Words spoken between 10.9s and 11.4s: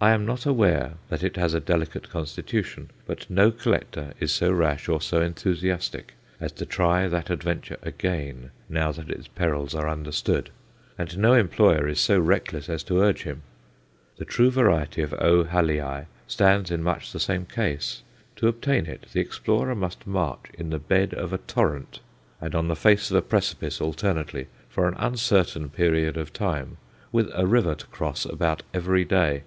and no